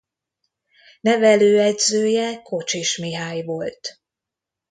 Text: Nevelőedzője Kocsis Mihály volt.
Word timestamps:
Nevelőedzője 1.01 2.41
Kocsis 2.41 2.97
Mihály 2.97 3.41
volt. 3.43 3.99